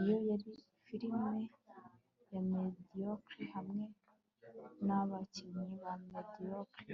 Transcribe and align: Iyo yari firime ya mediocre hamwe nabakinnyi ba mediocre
Iyo 0.00 0.16
yari 0.28 0.52
firime 0.84 1.30
ya 2.32 2.40
mediocre 2.50 3.42
hamwe 3.54 3.84
nabakinnyi 4.86 5.74
ba 5.82 5.92
mediocre 6.12 6.92